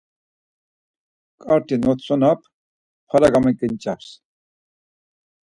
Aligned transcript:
Karti 1.43 1.75
notsonam, 1.83 2.37
para 3.09 3.27
gamaginç̌ams. 3.33 4.07